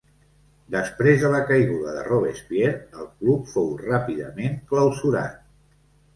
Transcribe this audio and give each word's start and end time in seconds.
Després 0.75 1.19
de 1.23 1.29
la 1.35 1.41
caiguda 1.51 1.93
de 1.97 2.05
Robespierre, 2.07 2.81
el 3.03 3.09
club 3.21 3.53
fou 3.53 3.71
ràpidament 3.83 4.59
clausurat. 4.75 5.39